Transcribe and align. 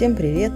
Всем 0.00 0.16
привет! 0.16 0.52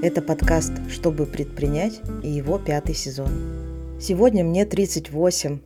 Это 0.00 0.22
подкаст 0.22 0.72
«Чтобы 0.88 1.26
предпринять» 1.26 2.00
и 2.22 2.28
его 2.28 2.56
пятый 2.56 2.94
сезон. 2.94 3.98
Сегодня 4.00 4.44
мне 4.44 4.64
38, 4.64 5.58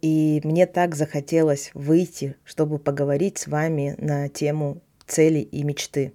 и 0.00 0.40
мне 0.44 0.64
так 0.64 0.94
захотелось 0.94 1.72
выйти, 1.74 2.36
чтобы 2.44 2.78
поговорить 2.78 3.38
с 3.38 3.48
вами 3.48 3.96
на 3.98 4.28
тему 4.28 4.80
цели 5.08 5.40
и 5.40 5.64
мечты. 5.64 6.12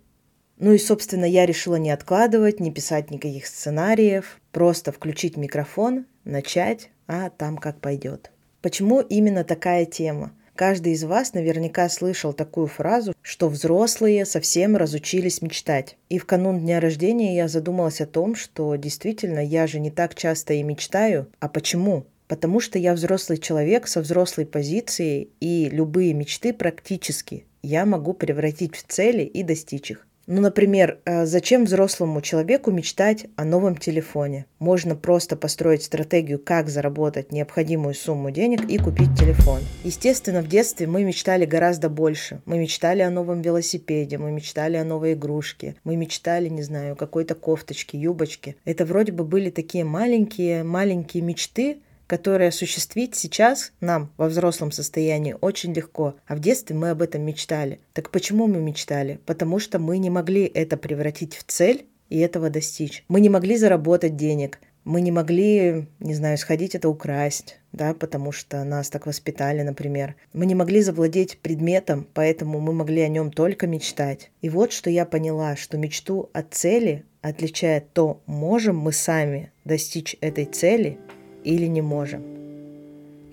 Ну 0.57 0.71
и, 0.71 0.78
собственно, 0.78 1.25
я 1.25 1.46
решила 1.46 1.75
не 1.75 1.91
откладывать, 1.91 2.61
не 2.61 2.71
писать 2.71 3.11
никаких 3.11 3.45
сценариев, 3.45 4.39
просто 4.54 4.93
включить 4.93 5.36
микрофон, 5.36 6.05
начать, 6.23 6.92
а 7.07 7.29
там 7.29 7.57
как 7.57 7.82
пойдет. 7.82 8.32
Почему 8.61 9.01
именно 9.01 9.43
такая 9.43 9.84
тема? 9.84 10.32
Каждый 10.56 10.93
из 10.93 11.04
вас 11.04 11.34
наверняка 11.34 11.89
слышал 11.89 12.32
такую 12.32 12.68
фразу, 12.68 13.16
что 13.24 13.50
взрослые 13.50 14.25
совсем 14.25 14.78
разучились 14.78 15.42
мечтать. 15.42 15.98
И 16.10 16.20
в 16.20 16.26
канун 16.26 16.60
дня 16.60 16.79
рождения 16.79 17.36
я 17.36 17.48
задумалась 17.48 18.02
о 18.02 18.06
том, 18.06 18.36
что 18.36 18.76
действительно 18.76 19.39
я 19.39 19.66
же 19.66 19.79
не 19.79 19.89
так 19.89 20.14
часто 20.14 20.54
и 20.54 20.62
мечтаю. 20.62 21.28
А 21.39 21.50
почему? 21.50 22.06
Потому 22.28 22.60
что 22.60 22.78
я 22.78 22.93
взрослый 22.93 23.39
человек 23.39 23.88
со 23.88 24.02
взрослой 24.02 24.46
позицией, 24.46 25.29
и 25.39 25.70
любые 25.71 26.14
мечты 26.14 26.54
практически 26.54 27.46
я 27.64 27.86
могу 27.86 28.14
превратить 28.14 28.76
в 28.76 28.84
цели 28.84 29.24
и 29.24 29.42
достичь 29.42 29.92
их. 29.92 30.07
Ну, 30.25 30.39
например, 30.39 31.00
э, 31.04 31.25
зачем 31.25 31.65
взрослому 31.65 32.22
человеку 32.22 32.72
мечтать 32.72 33.25
о 33.36 33.44
новом 33.44 33.75
телефоне? 33.75 34.45
Можно 34.58 34.95
просто 34.95 35.36
построить 35.36 35.83
стратегию, 35.83 36.39
как 36.39 36.69
заработать 36.69 37.33
необходимую 37.33 37.94
сумму 37.94 38.31
денег 38.31 38.70
и 38.70 38.78
купить 38.78 39.14
телефон. 39.20 39.59
Естественно, 39.83 40.42
в 40.42 40.48
детстве 40.48 40.88
мы 40.88 41.03
мечтали 41.03 41.45
гораздо 41.45 41.89
больше. 41.89 42.42
Мы 42.45 42.58
мечтали 42.58 43.02
о 43.02 43.09
новом 43.09 43.42
велосипеде, 43.42 44.17
мы 44.17 44.31
мечтали 44.31 44.78
о 44.78 44.86
новой 44.86 45.11
игрушке, 45.11 45.75
мы 45.83 45.98
мечтали, 45.98 46.48
не 46.48 46.64
знаю, 46.64 46.95
какой-то 46.95 47.36
кофточке, 47.36 47.98
юбочке. 47.98 48.55
Это 48.64 48.86
вроде 48.86 49.11
бы 49.11 49.26
были 49.26 49.50
такие 49.50 49.83
маленькие, 49.83 50.64
маленькие 50.64 51.22
мечты, 51.22 51.80
которые 52.14 52.50
осуществить 52.50 53.16
сейчас 53.16 53.72
нам 53.81 54.11
во 54.17 54.28
взрослом 54.28 54.72
состоянии 54.72 55.36
очень 55.42 55.73
легко, 55.73 56.14
а 56.28 56.36
в 56.36 56.39
детстве 56.39 56.75
мы 56.75 56.92
об 56.92 57.02
этом 57.02 57.23
мечтали. 57.23 57.80
Так 57.94 58.11
почему 58.11 58.45
мы 58.45 58.59
мечтали? 58.59 59.20
Потому 59.25 59.58
что 59.58 59.80
мы 59.80 59.97
не 59.97 60.11
могли 60.11 60.44
это 60.44 60.78
превратить 60.78 61.36
в 61.36 61.44
цель 61.45 61.88
и 62.09 62.20
этого 62.20 62.52
достичь. 62.52 63.03
Мы 63.08 63.20
не 63.20 63.30
могли 63.30 63.58
заработать 63.58 64.16
денег, 64.16 64.59
мы 64.83 65.02
не 65.02 65.11
могли, 65.11 65.88
не 66.00 66.14
знаю, 66.14 66.38
сходить 66.38 66.75
это 66.75 66.88
украсть, 66.88 67.58
да, 67.72 67.95
потому 67.95 68.31
что 68.31 68.64
нас 68.64 68.92
так 68.92 69.08
воспитали, 69.08 69.64
например. 69.64 70.16
Мы 70.33 70.45
не 70.45 70.53
могли 70.53 70.81
завладеть 70.81 71.39
предметом, 71.39 72.08
поэтому 72.14 72.59
мы 72.59 72.73
могли 72.73 73.02
о 73.02 73.08
нем 73.08 73.31
только 73.31 73.66
мечтать. 73.66 74.30
И 74.44 74.50
вот 74.50 74.72
что 74.72 74.92
я 74.92 75.08
поняла, 75.08 75.55
что 75.55 75.80
мечту 75.80 76.30
от 76.31 76.53
цели 76.53 77.05
отличает 77.23 77.92
то, 77.94 78.22
можем 78.27 78.77
мы 78.77 78.92
сами 78.92 79.52
достичь 79.66 80.16
этой 80.22 80.45
цели 80.45 81.00
или 81.44 81.66
не 81.66 81.81
можем. 81.81 82.23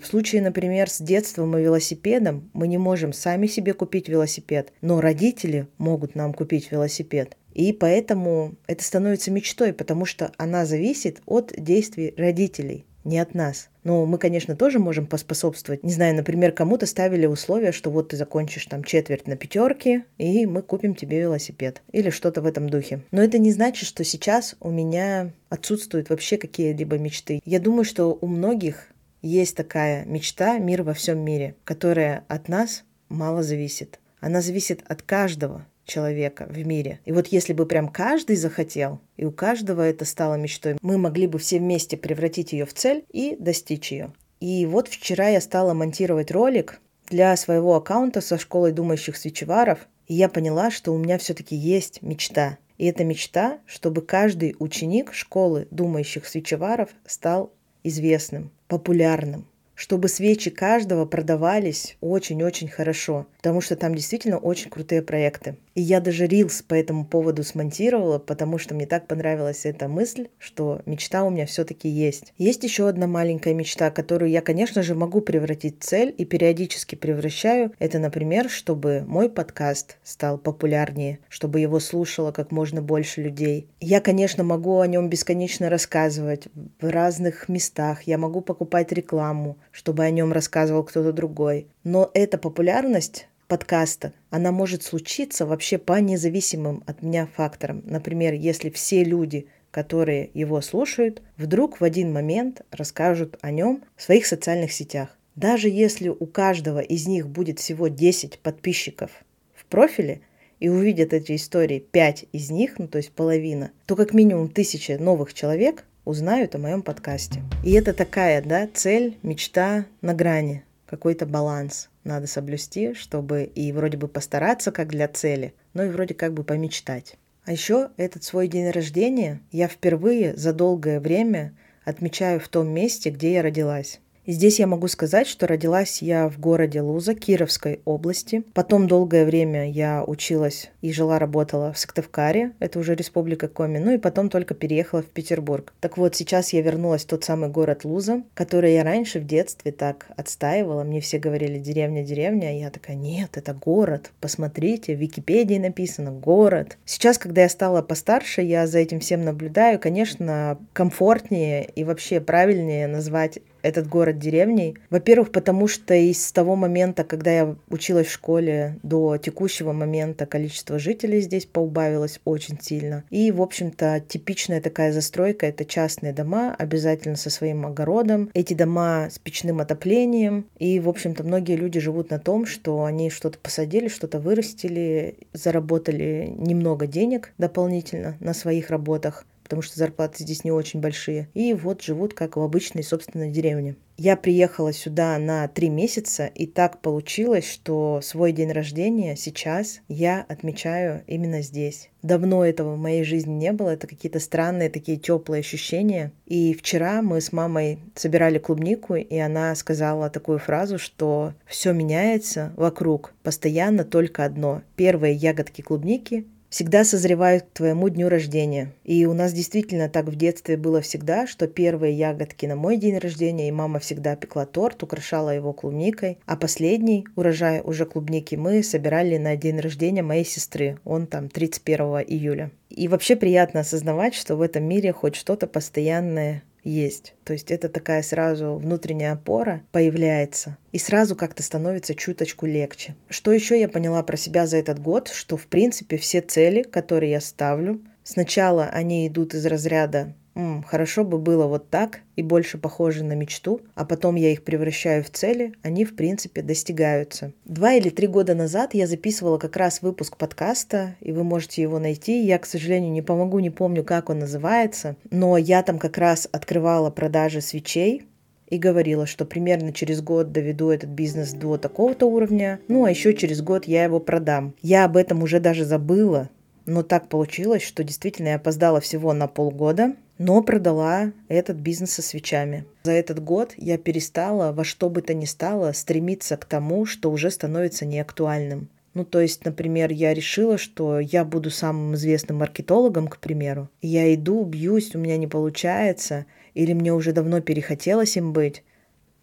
В 0.01 0.07
случае, 0.07 0.41
например, 0.41 0.89
с 0.89 0.99
детством 0.99 1.55
и 1.57 1.61
велосипедом 1.61 2.49
мы 2.53 2.67
не 2.67 2.79
можем 2.79 3.13
сами 3.13 3.45
себе 3.47 3.73
купить 3.73 4.09
велосипед, 4.09 4.73
но 4.81 4.99
родители 4.99 5.67
могут 5.77 6.15
нам 6.15 6.33
купить 6.33 6.71
велосипед. 6.71 7.37
И 7.53 7.71
поэтому 7.71 8.55
это 8.65 8.83
становится 8.83 9.29
мечтой, 9.29 9.73
потому 9.73 10.05
что 10.05 10.31
она 10.37 10.65
зависит 10.65 11.21
от 11.25 11.53
действий 11.55 12.13
родителей 12.17 12.85
не 13.03 13.19
от 13.19 13.33
нас. 13.33 13.69
Но 13.83 14.05
мы, 14.05 14.17
конечно, 14.17 14.55
тоже 14.55 14.79
можем 14.79 15.07
поспособствовать. 15.07 15.83
Не 15.83 15.91
знаю, 15.91 16.15
например, 16.15 16.51
кому-то 16.51 16.85
ставили 16.85 17.25
условия, 17.25 17.71
что 17.71 17.89
вот 17.89 18.09
ты 18.09 18.17
закончишь 18.17 18.65
там 18.65 18.83
четверть 18.83 19.27
на 19.27 19.35
пятерке, 19.35 20.05
и 20.17 20.45
мы 20.45 20.61
купим 20.61 20.95
тебе 20.95 21.19
велосипед. 21.19 21.81
Или 21.91 22.09
что-то 22.09 22.41
в 22.41 22.45
этом 22.45 22.69
духе. 22.69 23.01
Но 23.11 23.23
это 23.23 23.37
не 23.39 23.51
значит, 23.51 23.87
что 23.87 24.03
сейчас 24.03 24.55
у 24.59 24.69
меня 24.69 25.31
отсутствуют 25.49 26.09
вообще 26.09 26.37
какие-либо 26.37 26.97
мечты. 26.97 27.41
Я 27.45 27.59
думаю, 27.59 27.83
что 27.83 28.17
у 28.19 28.27
многих 28.27 28.87
есть 29.21 29.55
такая 29.55 30.05
мечта 30.05 30.57
«Мир 30.57 30.83
во 30.83 30.93
всем 30.93 31.19
мире», 31.19 31.55
которая 31.63 32.25
от 32.27 32.47
нас 32.49 32.83
мало 33.09 33.43
зависит. 33.43 33.99
Она 34.19 34.41
зависит 34.41 34.81
от 34.87 35.01
каждого 35.01 35.65
человека 35.85 36.47
в 36.49 36.65
мире. 36.65 36.99
И 37.05 37.11
вот 37.11 37.27
если 37.27 37.53
бы 37.53 37.65
прям 37.65 37.89
каждый 37.89 38.35
захотел, 38.35 38.99
и 39.17 39.25
у 39.25 39.31
каждого 39.31 39.81
это 39.81 40.05
стало 40.05 40.35
мечтой, 40.35 40.77
мы 40.81 40.97
могли 40.97 41.27
бы 41.27 41.39
все 41.39 41.59
вместе 41.59 41.97
превратить 41.97 42.53
ее 42.53 42.65
в 42.65 42.73
цель 42.73 43.05
и 43.11 43.35
достичь 43.39 43.91
ее. 43.91 44.13
И 44.39 44.65
вот 44.65 44.87
вчера 44.87 45.29
я 45.29 45.41
стала 45.41 45.73
монтировать 45.73 46.31
ролик 46.31 46.79
для 47.09 47.35
своего 47.35 47.75
аккаунта 47.75 48.21
со 48.21 48.37
школой 48.37 48.71
думающих 48.71 49.15
свечеваров, 49.17 49.87
и 50.07 50.15
я 50.15 50.29
поняла, 50.29 50.71
что 50.71 50.93
у 50.93 50.97
меня 50.97 51.17
все-таки 51.17 51.55
есть 51.55 52.01
мечта. 52.01 52.57
И 52.77 52.85
эта 52.85 53.03
мечта, 53.03 53.59
чтобы 53.67 54.01
каждый 54.01 54.55
ученик 54.57 55.13
школы 55.13 55.67
думающих 55.69 56.25
свечеваров 56.25 56.89
стал 57.05 57.53
известным, 57.83 58.51
популярным, 58.67 59.45
чтобы 59.81 60.09
свечи 60.09 60.51
каждого 60.51 61.07
продавались 61.07 61.97
очень-очень 62.01 62.67
хорошо, 62.67 63.25
потому 63.37 63.61
что 63.61 63.75
там 63.75 63.95
действительно 63.95 64.37
очень 64.37 64.69
крутые 64.69 65.01
проекты. 65.01 65.57
И 65.73 65.81
я 65.81 65.99
даже 65.99 66.27
рилс 66.27 66.61
по 66.61 66.75
этому 66.75 67.03
поводу 67.03 67.43
смонтировала, 67.43 68.19
потому 68.19 68.59
что 68.59 68.75
мне 68.75 68.85
так 68.85 69.07
понравилась 69.07 69.65
эта 69.65 69.87
мысль, 69.87 70.27
что 70.37 70.83
мечта 70.85 71.23
у 71.23 71.31
меня 71.31 71.47
все-таки 71.47 71.89
есть. 71.89 72.31
Есть 72.37 72.63
еще 72.63 72.87
одна 72.89 73.07
маленькая 73.07 73.55
мечта, 73.55 73.89
которую 73.89 74.29
я, 74.29 74.41
конечно 74.41 74.83
же, 74.83 74.93
могу 74.93 75.19
превратить 75.19 75.79
в 75.79 75.83
цель 75.83 76.13
и 76.15 76.25
периодически 76.25 76.93
превращаю. 76.93 77.71
Это, 77.79 77.97
например, 77.97 78.51
чтобы 78.51 79.03
мой 79.07 79.31
подкаст 79.31 79.97
стал 80.03 80.37
популярнее, 80.37 81.17
чтобы 81.27 81.59
его 81.59 81.79
слушало 81.79 82.31
как 82.31 82.51
можно 82.51 82.83
больше 82.83 83.23
людей. 83.23 83.67
Я, 83.79 83.99
конечно, 83.99 84.43
могу 84.43 84.79
о 84.79 84.85
нем 84.85 85.09
бесконечно 85.09 85.69
рассказывать 85.69 86.49
в 86.79 86.87
разных 86.87 87.49
местах. 87.49 88.03
Я 88.03 88.19
могу 88.19 88.41
покупать 88.41 88.91
рекламу, 88.91 89.57
чтобы 89.71 90.03
о 90.03 90.09
нем 90.09 90.31
рассказывал 90.31 90.83
кто-то 90.83 91.11
другой. 91.11 91.67
Но 91.83 92.11
эта 92.13 92.37
популярность 92.37 93.27
подкаста, 93.47 94.13
она 94.29 94.51
может 94.51 94.83
случиться 94.83 95.45
вообще 95.45 95.77
по 95.77 95.99
независимым 95.99 96.83
от 96.87 97.01
меня 97.01 97.27
факторам. 97.35 97.81
Например, 97.85 98.33
если 98.33 98.69
все 98.69 99.03
люди, 99.03 99.47
которые 99.71 100.29
его 100.33 100.61
слушают, 100.61 101.21
вдруг 101.37 101.81
в 101.81 101.83
один 101.83 102.13
момент 102.13 102.61
расскажут 102.71 103.37
о 103.41 103.51
нем 103.51 103.83
в 103.95 104.03
своих 104.03 104.25
социальных 104.25 104.71
сетях. 104.71 105.17
Даже 105.35 105.69
если 105.69 106.09
у 106.09 106.25
каждого 106.25 106.79
из 106.79 107.07
них 107.07 107.27
будет 107.27 107.59
всего 107.59 107.87
10 107.87 108.39
подписчиков 108.39 109.11
в 109.53 109.65
профиле, 109.65 110.21
и 110.61 110.69
увидят 110.69 111.11
эти 111.11 111.35
истории 111.35 111.79
5 111.79 112.25
из 112.31 112.51
них, 112.51 112.77
ну 112.77 112.87
то 112.87 112.99
есть 112.99 113.11
половина, 113.11 113.71
то 113.87 113.97
как 113.97 114.13
минимум 114.13 114.47
тысяча 114.47 114.97
новых 114.97 115.33
человек 115.33 115.83
узнают 116.05 116.55
о 116.55 116.59
моем 116.59 116.81
подкасте. 116.81 117.43
И 117.63 117.71
это 117.73 117.93
такая, 117.93 118.41
да, 118.41 118.67
цель, 118.73 119.17
мечта 119.23 119.85
на 120.01 120.13
грани, 120.13 120.63
какой-то 120.85 121.25
баланс 121.25 121.89
надо 122.03 122.27
соблюсти, 122.27 122.93
чтобы 122.93 123.43
и 123.43 123.71
вроде 123.71 123.97
бы 123.97 124.07
постараться 124.07 124.71
как 124.71 124.89
для 124.89 125.07
цели, 125.07 125.53
но 125.73 125.83
и 125.83 125.89
вроде 125.89 126.13
как 126.13 126.33
бы 126.33 126.43
помечтать. 126.43 127.15
А 127.45 127.51
еще 127.51 127.89
этот 127.97 128.23
свой 128.23 128.47
день 128.47 128.69
рождения 128.69 129.39
я 129.51 129.67
впервые 129.67 130.35
за 130.35 130.53
долгое 130.53 130.99
время 130.99 131.53
отмечаю 131.85 132.39
в 132.39 132.47
том 132.47 132.67
месте, 132.67 133.09
где 133.09 133.33
я 133.33 133.41
родилась. 133.41 133.99
Здесь 134.27 134.59
я 134.59 134.67
могу 134.67 134.87
сказать, 134.87 135.25
что 135.25 135.47
родилась 135.47 136.03
я 136.03 136.29
в 136.29 136.39
городе 136.39 136.81
Луза 136.81 137.15
Кировской 137.15 137.81
области. 137.85 138.43
Потом 138.53 138.87
долгое 138.87 139.25
время 139.25 139.69
я 139.71 140.03
училась 140.05 140.69
и 140.81 140.93
жила, 140.93 141.17
работала 141.17 141.73
в 141.73 141.79
Сыктывкаре, 141.79 142.51
это 142.59 142.77
уже 142.77 142.93
республика 142.93 143.47
Коми, 143.47 143.79
ну 143.79 143.91
и 143.93 143.97
потом 143.97 144.29
только 144.29 144.53
переехала 144.53 145.01
в 145.01 145.07
Петербург. 145.07 145.73
Так 145.79 145.97
вот, 145.97 146.15
сейчас 146.15 146.53
я 146.53 146.61
вернулась 146.61 147.03
в 147.03 147.07
тот 147.07 147.23
самый 147.23 147.49
город 147.49 147.83
Луза, 147.83 148.21
который 148.35 148.73
я 148.75 148.83
раньше 148.83 149.19
в 149.19 149.25
детстве 149.25 149.71
так 149.71 150.05
отстаивала. 150.15 150.83
Мне 150.83 151.01
все 151.01 151.17
говорили 151.17 151.57
деревня, 151.57 152.03
деревня, 152.03 152.49
а 152.49 152.51
я 152.51 152.69
такая, 152.69 152.95
нет, 152.95 153.37
это 153.37 153.55
город, 153.55 154.11
посмотрите, 154.19 154.95
в 154.95 154.99
Википедии 154.99 155.57
написано 155.57 156.11
город. 156.11 156.77
Сейчас, 156.85 157.17
когда 157.17 157.41
я 157.41 157.49
стала 157.49 157.81
постарше, 157.81 158.43
я 158.43 158.67
за 158.67 158.77
этим 158.77 158.99
всем 158.99 159.25
наблюдаю, 159.25 159.79
конечно, 159.79 160.59
комфортнее 160.73 161.65
и 161.75 161.83
вообще 161.83 162.21
правильнее 162.21 162.87
назвать 162.87 163.39
этот 163.61 163.87
город 163.87 164.19
деревней. 164.19 164.77
Во-первых, 164.89 165.31
потому 165.31 165.67
что 165.67 165.93
из 165.93 166.31
того 166.31 166.55
момента, 166.55 167.03
когда 167.03 167.31
я 167.31 167.55
училась 167.69 168.07
в 168.07 168.11
школе, 168.11 168.77
до 168.83 169.17
текущего 169.17 169.73
момента 169.73 170.25
количество 170.25 170.79
жителей 170.79 171.21
здесь 171.21 171.45
поубавилось 171.45 172.19
очень 172.25 172.57
сильно. 172.61 173.03
И, 173.09 173.31
в 173.31 173.41
общем-то, 173.41 174.03
типичная 174.07 174.61
такая 174.61 174.91
застройка— 174.91 175.45
это 175.47 175.65
частные 175.65 176.13
дома, 176.13 176.55
обязательно 176.57 177.15
со 177.15 177.29
своим 177.29 177.65
огородом. 177.65 178.29
Эти 178.33 178.53
дома 178.53 179.09
с 179.09 179.19
печным 179.19 179.59
отоплением. 179.59 180.45
И, 180.59 180.79
в 180.79 180.89
общем-то, 180.89 181.23
многие 181.23 181.55
люди 181.55 181.79
живут 181.79 182.09
на 182.09 182.19
том, 182.19 182.45
что 182.45 182.83
они 182.83 183.09
что-то 183.09 183.37
посадили, 183.37 183.87
что-то 183.87 184.19
вырастили, 184.19 185.15
заработали 185.33 186.33
немного 186.37 186.87
денег 186.87 187.33
дополнительно 187.37 188.15
на 188.19 188.33
своих 188.33 188.69
работах 188.69 189.25
потому 189.51 189.63
что 189.63 189.77
зарплаты 189.77 190.23
здесь 190.23 190.45
не 190.45 190.51
очень 190.53 190.79
большие. 190.79 191.27
И 191.33 191.53
вот 191.53 191.81
живут 191.81 192.13
как 192.13 192.37
в 192.37 192.41
обычной 192.41 192.83
собственной 192.83 193.29
деревне. 193.29 193.75
Я 193.97 194.15
приехала 194.15 194.71
сюда 194.71 195.17
на 195.17 195.45
три 195.49 195.67
месяца, 195.67 196.27
и 196.27 196.47
так 196.47 196.79
получилось, 196.79 197.51
что 197.51 197.99
свой 198.01 198.31
день 198.31 198.53
рождения 198.53 199.17
сейчас 199.17 199.81
я 199.89 200.25
отмечаю 200.29 201.03
именно 201.05 201.41
здесь. 201.41 201.89
Давно 202.01 202.45
этого 202.45 202.75
в 202.75 202.79
моей 202.79 203.03
жизни 203.03 203.33
не 203.33 203.51
было, 203.51 203.71
это 203.71 203.87
какие-то 203.87 204.21
странные 204.21 204.69
такие 204.69 204.97
теплые 204.97 205.41
ощущения. 205.41 206.13
И 206.25 206.53
вчера 206.53 207.01
мы 207.01 207.19
с 207.19 207.33
мамой 207.33 207.79
собирали 207.95 208.39
клубнику, 208.39 208.95
и 208.95 209.17
она 209.17 209.53
сказала 209.55 210.09
такую 210.09 210.39
фразу, 210.39 210.79
что 210.79 211.33
все 211.45 211.73
меняется 211.73 212.53
вокруг, 212.55 213.13
постоянно 213.21 213.83
только 213.83 214.23
одно. 214.23 214.61
Первые 214.77 215.13
ягодки 215.13 215.61
клубники 215.61 216.25
всегда 216.51 216.83
созревают 216.83 217.45
к 217.45 217.57
твоему 217.57 217.89
дню 217.89 218.09
рождения. 218.09 218.73
И 218.83 219.05
у 219.05 219.13
нас 219.13 219.33
действительно 219.33 219.89
так 219.89 220.05
в 220.05 220.15
детстве 220.15 220.57
было 220.57 220.81
всегда, 220.81 221.25
что 221.25 221.47
первые 221.47 221.93
ягодки 221.93 222.45
на 222.45 222.55
мой 222.55 222.77
день 222.77 222.97
рождения, 222.97 223.47
и 223.47 223.51
мама 223.51 223.79
всегда 223.79 224.15
пекла 224.15 224.45
торт, 224.45 224.83
украшала 224.83 225.29
его 225.29 225.53
клубникой, 225.53 226.19
а 226.25 226.35
последний 226.35 227.07
урожай 227.15 227.61
уже 227.63 227.85
клубники 227.85 228.35
мы 228.35 228.61
собирали 228.61 229.17
на 229.17 229.35
день 229.37 229.59
рождения 229.59 230.03
моей 230.03 230.25
сестры. 230.25 230.77
Он 230.83 231.07
там 231.07 231.29
31 231.29 231.79
июля. 232.05 232.51
И 232.69 232.87
вообще 232.87 233.15
приятно 233.15 233.61
осознавать, 233.61 234.13
что 234.13 234.35
в 234.35 234.41
этом 234.41 234.63
мире 234.65 234.91
хоть 234.91 235.15
что-то 235.15 235.47
постоянное 235.47 236.43
есть. 236.63 237.13
То 237.23 237.33
есть 237.33 237.51
это 237.51 237.69
такая 237.69 238.03
сразу 238.03 238.55
внутренняя 238.55 239.13
опора 239.13 239.63
появляется. 239.71 240.57
И 240.71 240.79
сразу 240.79 241.15
как-то 241.15 241.43
становится 241.43 241.95
чуточку 241.95 242.45
легче. 242.45 242.95
Что 243.09 243.31
еще 243.31 243.59
я 243.59 243.67
поняла 243.67 244.03
про 244.03 244.17
себя 244.17 244.47
за 244.47 244.57
этот 244.57 244.79
год, 244.79 245.09
что 245.09 245.37
в 245.37 245.47
принципе 245.47 245.97
все 245.97 246.21
цели, 246.21 246.63
которые 246.63 247.11
я 247.11 247.21
ставлю, 247.21 247.81
сначала 248.03 248.65
они 248.65 249.07
идут 249.07 249.33
из 249.33 249.45
разряда 249.45 250.13
М, 250.35 250.63
хорошо 250.63 251.03
бы 251.03 251.17
было 251.17 251.45
вот 251.45 251.69
так 251.69 251.99
и 252.15 252.23
больше 252.23 252.57
похоже 252.57 253.03
на 253.03 253.13
мечту, 253.13 253.61
а 253.75 253.85
потом 253.85 254.15
я 254.15 254.31
их 254.31 254.43
превращаю 254.43 255.03
в 255.03 255.09
цели, 255.09 255.53
они 255.61 255.83
в 255.83 255.95
принципе 255.95 256.41
достигаются. 256.41 257.33
Два 257.45 257.73
или 257.73 257.89
три 257.89 258.07
года 258.07 258.33
назад 258.33 258.73
я 258.73 258.87
записывала 258.87 259.37
как 259.37 259.57
раз 259.57 259.81
выпуск 259.81 260.17
подкаста, 260.17 260.95
и 261.01 261.11
вы 261.11 261.23
можете 261.23 261.61
его 261.61 261.79
найти. 261.79 262.25
Я, 262.25 262.39
к 262.39 262.45
сожалению, 262.45 262.91
не 262.91 263.01
помогу, 263.01 263.39
не 263.39 263.49
помню, 263.49 263.83
как 263.83 264.09
он 264.09 264.19
называется, 264.19 264.95
но 265.09 265.37
я 265.37 265.63
там 265.63 265.79
как 265.79 265.97
раз 265.97 266.29
открывала 266.31 266.89
продажи 266.91 267.41
свечей, 267.41 268.03
и 268.47 268.57
говорила, 268.57 269.05
что 269.05 269.23
примерно 269.23 269.71
через 269.71 270.01
год 270.01 270.33
доведу 270.33 270.71
этот 270.71 270.89
бизнес 270.89 271.31
до 271.31 271.57
такого-то 271.57 272.05
уровня, 272.05 272.59
ну 272.67 272.83
а 272.83 272.89
еще 272.89 273.13
через 273.13 273.41
год 273.41 273.65
я 273.65 273.85
его 273.85 274.01
продам. 274.01 274.53
Я 274.61 274.83
об 274.83 274.97
этом 274.97 275.23
уже 275.23 275.39
даже 275.39 275.63
забыла, 275.63 276.29
но 276.65 276.83
так 276.83 277.07
получилось, 277.07 277.63
что 277.63 277.83
действительно 277.83 278.29
я 278.29 278.35
опоздала 278.35 278.81
всего 278.81 279.13
на 279.13 279.27
полгода, 279.27 279.95
но 280.21 280.43
продала 280.43 281.13
этот 281.29 281.57
бизнес 281.57 281.93
со 281.93 282.03
свечами. 282.03 282.65
За 282.83 282.91
этот 282.91 283.23
год 283.23 283.55
я 283.57 283.79
перестала 283.79 284.51
во 284.51 284.63
что 284.63 284.91
бы 284.91 285.01
то 285.01 285.15
ни 285.15 285.25
стало 285.25 285.71
стремиться 285.71 286.37
к 286.37 286.45
тому, 286.45 286.85
что 286.85 287.11
уже 287.11 287.31
становится 287.31 287.87
неактуальным. 287.87 288.69
Ну, 288.93 289.03
то 289.03 289.19
есть, 289.19 289.45
например, 289.45 289.91
я 289.91 290.13
решила, 290.13 290.59
что 290.59 290.99
я 290.99 291.25
буду 291.25 291.49
самым 291.49 291.95
известным 291.95 292.37
маркетологом, 292.37 293.07
к 293.07 293.17
примеру. 293.17 293.67
Я 293.81 294.13
иду, 294.13 294.45
бьюсь, 294.45 294.93
у 294.93 294.99
меня 294.99 295.17
не 295.17 295.25
получается, 295.25 296.27
или 296.53 296.73
мне 296.73 296.93
уже 296.93 297.13
давно 297.13 297.41
перехотелось 297.41 298.15
им 298.15 298.31
быть, 298.31 298.63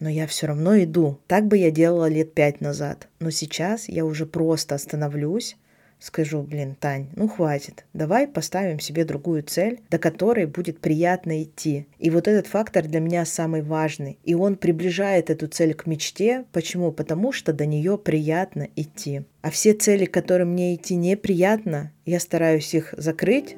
но 0.01 0.09
я 0.09 0.27
все 0.27 0.47
равно 0.47 0.83
иду. 0.83 1.17
Так 1.27 1.47
бы 1.47 1.55
я 1.57 1.71
делала 1.71 2.09
лет 2.09 2.33
пять 2.33 2.59
назад. 2.59 3.07
Но 3.19 3.29
сейчас 3.29 3.87
я 3.87 4.03
уже 4.03 4.25
просто 4.25 4.75
остановлюсь, 4.75 5.55
скажу, 5.99 6.41
блин, 6.41 6.75
Тань, 6.79 7.09
ну 7.15 7.27
хватит, 7.27 7.85
давай 7.93 8.27
поставим 8.27 8.79
себе 8.79 9.05
другую 9.05 9.43
цель, 9.43 9.81
до 9.89 9.99
которой 9.99 10.45
будет 10.45 10.79
приятно 10.79 11.43
идти. 11.43 11.87
И 11.99 12.09
вот 12.09 12.27
этот 12.27 12.47
фактор 12.47 12.87
для 12.87 12.99
меня 12.99 13.25
самый 13.25 13.61
важный. 13.61 14.17
И 14.23 14.33
он 14.33 14.55
приближает 14.55 15.29
эту 15.29 15.47
цель 15.47 15.73
к 15.73 15.85
мечте. 15.85 16.45
Почему? 16.51 16.91
Потому 16.91 17.31
что 17.31 17.53
до 17.53 17.65
нее 17.65 17.97
приятно 17.97 18.67
идти. 18.75 19.23
А 19.41 19.51
все 19.51 19.73
цели, 19.73 20.05
к 20.05 20.13
которым 20.13 20.53
мне 20.53 20.75
идти 20.75 20.95
неприятно, 20.95 21.91
я 22.05 22.19
стараюсь 22.19 22.73
их 22.73 22.93
закрыть, 22.97 23.55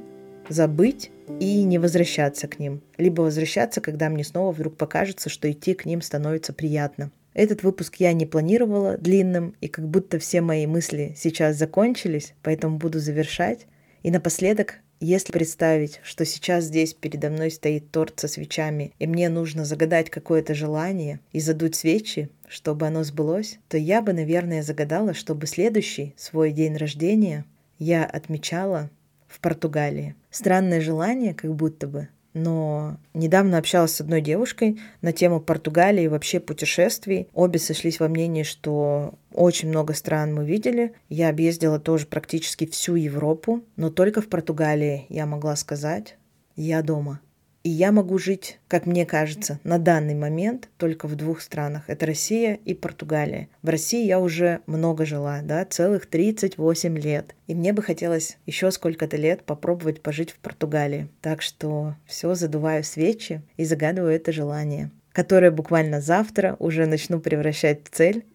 забыть 0.49 1.11
и 1.39 1.63
не 1.63 1.77
возвращаться 1.77 2.47
к 2.47 2.59
ним. 2.59 2.81
Либо 2.97 3.21
возвращаться, 3.21 3.81
когда 3.81 4.09
мне 4.09 4.23
снова 4.23 4.51
вдруг 4.51 4.77
покажется, 4.77 5.29
что 5.29 5.49
идти 5.51 5.73
к 5.73 5.85
ним 5.85 6.01
становится 6.01 6.53
приятно. 6.53 7.11
Этот 7.33 7.63
выпуск 7.63 7.95
я 7.97 8.13
не 8.13 8.25
планировала 8.25 8.97
длинным, 8.97 9.55
и 9.61 9.67
как 9.67 9.87
будто 9.87 10.19
все 10.19 10.41
мои 10.41 10.67
мысли 10.67 11.13
сейчас 11.17 11.55
закончились, 11.55 12.33
поэтому 12.43 12.77
буду 12.77 12.99
завершать. 12.99 13.67
И 14.03 14.11
напоследок, 14.11 14.79
если 14.99 15.31
представить, 15.31 15.99
что 16.03 16.25
сейчас 16.25 16.65
здесь 16.65 16.93
передо 16.93 17.29
мной 17.29 17.49
стоит 17.49 17.89
торт 17.89 18.19
со 18.19 18.27
свечами, 18.27 18.91
и 18.99 19.07
мне 19.07 19.29
нужно 19.29 19.65
загадать 19.65 20.09
какое-то 20.09 20.53
желание 20.53 21.19
и 21.31 21.39
задуть 21.39 21.75
свечи, 21.75 22.29
чтобы 22.47 22.85
оно 22.85 23.03
сбылось, 23.03 23.59
то 23.69 23.77
я 23.77 24.01
бы, 24.01 24.13
наверное, 24.13 24.61
загадала, 24.61 25.13
чтобы 25.13 25.47
следующий 25.47 26.13
свой 26.17 26.51
день 26.51 26.75
рождения 26.75 27.45
я 27.79 28.05
отмечала 28.05 28.89
в 29.27 29.39
Португалии. 29.39 30.15
Странное 30.29 30.81
желание, 30.81 31.33
как 31.33 31.55
будто 31.55 31.87
бы, 31.87 32.09
но 32.33 32.97
недавно 33.13 33.57
общалась 33.57 33.95
с 33.95 34.01
одной 34.01 34.21
девушкой 34.21 34.79
на 35.01 35.11
тему 35.11 35.39
Португалии 35.39 36.03
и 36.03 36.07
вообще 36.07 36.39
путешествий. 36.39 37.27
Обе 37.33 37.59
сошлись 37.59 37.99
во 37.99 38.07
мнении, 38.07 38.43
что 38.43 39.15
очень 39.33 39.69
много 39.69 39.93
стран 39.93 40.33
мы 40.33 40.45
видели. 40.45 40.93
Я 41.09 41.29
объездила 41.29 41.79
тоже 41.79 42.05
практически 42.05 42.65
всю 42.65 42.95
Европу, 42.95 43.63
но 43.75 43.89
только 43.89 44.21
в 44.21 44.27
Португалии 44.27 45.05
я 45.09 45.25
могла 45.25 45.55
сказать, 45.55 46.17
я 46.55 46.81
дома. 46.81 47.19
И 47.63 47.69
я 47.69 47.91
могу 47.91 48.17
жить, 48.17 48.57
как 48.67 48.87
мне 48.87 49.05
кажется, 49.05 49.59
на 49.63 49.77
данный 49.77 50.15
момент 50.15 50.67
только 50.77 51.07
в 51.07 51.15
двух 51.15 51.41
странах. 51.41 51.83
Это 51.87 52.07
Россия 52.07 52.57
и 52.65 52.73
Португалия. 52.73 53.49
В 53.61 53.69
России 53.69 54.03
я 54.05 54.19
уже 54.19 54.61
много 54.65 55.05
жила, 55.05 55.41
да, 55.43 55.63
целых 55.65 56.07
38 56.07 56.97
лет. 56.97 57.35
И 57.45 57.53
мне 57.53 57.71
бы 57.71 57.83
хотелось 57.83 58.37
еще 58.47 58.71
сколько-то 58.71 59.15
лет 59.15 59.43
попробовать 59.43 60.01
пожить 60.01 60.31
в 60.31 60.39
Португалии. 60.39 61.07
Так 61.21 61.43
что 61.43 61.95
все, 62.07 62.33
задуваю 62.33 62.83
свечи 62.83 63.41
и 63.57 63.65
загадываю 63.65 64.15
это 64.15 64.31
желание, 64.31 64.89
которое 65.11 65.51
буквально 65.51 66.01
завтра 66.01 66.55
уже 66.57 66.87
начну 66.87 67.19
превращать 67.19 67.83
в 67.83 67.89
цель 67.89 68.25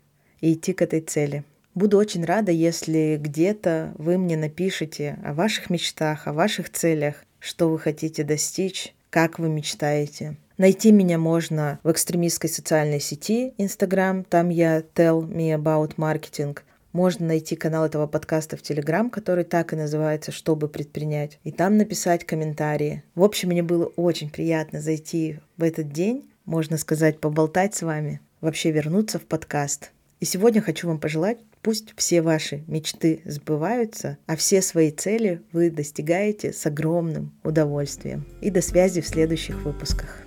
и 0.41 0.53
идти 0.53 0.73
к 0.73 0.83
этой 0.83 1.01
цели. 1.01 1.43
Буду 1.75 1.99
очень 1.99 2.25
рада, 2.25 2.53
если 2.53 3.19
где-то 3.21 3.93
вы 3.99 4.19
мне 4.19 4.37
напишите 4.37 5.19
о 5.25 5.35
ваших 5.35 5.69
мечтах, 5.69 6.29
о 6.29 6.33
ваших 6.33 6.71
целях, 6.71 7.25
что 7.39 7.69
вы 7.69 7.79
хотите 7.79 8.25
достичь, 8.25 8.95
как 9.11 9.39
вы 9.39 9.49
мечтаете. 9.49 10.37
Найти 10.59 10.91
меня 10.91 11.19
можно 11.19 11.79
в 11.83 11.91
экстремистской 11.91 12.49
социальной 12.49 13.01
сети 13.01 13.53
Instagram, 13.59 14.25
там 14.25 14.49
я 14.49 14.81
tell 14.81 15.23
me 15.23 15.55
about 15.55 15.97
marketing. 15.97 16.59
Можно 16.93 17.27
найти 17.27 17.57
канал 17.57 17.85
этого 17.85 18.07
подкаста 18.07 18.57
в 18.57 18.63
Телеграм, 18.63 19.11
который 19.11 19.45
так 19.45 19.75
и 19.75 19.77
называется 19.77 20.33
«Чтобы 20.33 20.69
предпринять», 20.69 21.39
и 21.45 21.53
там 21.53 21.77
написать 21.77 22.25
комментарии. 22.25 23.03
В 23.15 23.23
общем, 23.23 23.51
мне 23.51 23.63
было 23.63 23.85
очень 23.97 24.31
приятно 24.31 24.81
зайти 24.81 25.41
в 25.59 25.63
этот 25.63 25.93
день, 25.93 26.31
можно 26.47 26.79
сказать, 26.79 27.21
поболтать 27.21 27.75
с 27.75 27.83
вами, 27.83 28.21
вообще 28.41 28.71
вернуться 28.71 29.19
в 29.19 29.27
подкаст. 29.27 29.93
И 30.21 30.25
сегодня 30.25 30.63
хочу 30.63 30.89
вам 30.89 30.99
пожелать 30.99 31.39
Пусть 31.67 31.95
все 31.97 32.23
ваши 32.23 32.63
мечты 32.69 33.23
сбываются, 33.25 34.19
а 34.27 34.37
все 34.37 34.63
свои 34.63 34.93
цели 34.93 35.43
вы 35.51 35.69
достигаете 35.69 36.53
с 36.53 36.65
огромным 36.65 37.33
удовольствием. 37.43 38.25
И 38.41 38.51
до 38.51 38.63
связи 38.63 39.01
в 39.01 39.09
следующих 39.09 39.65
выпусках. 39.65 40.25